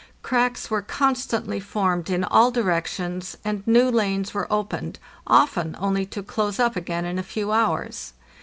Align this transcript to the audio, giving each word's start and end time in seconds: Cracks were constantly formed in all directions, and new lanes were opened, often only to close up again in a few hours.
Cracks 0.23 0.71
were 0.71 0.81
constantly 0.81 1.59
formed 1.59 2.09
in 2.09 2.23
all 2.23 2.49
directions, 2.49 3.37
and 3.45 3.61
new 3.67 3.87
lanes 3.91 4.33
were 4.33 4.51
opened, 4.51 4.97
often 5.27 5.75
only 5.79 6.07
to 6.07 6.23
close 6.23 6.59
up 6.59 6.75
again 6.75 7.05
in 7.05 7.19
a 7.19 7.21
few 7.21 7.51
hours. 7.51 8.13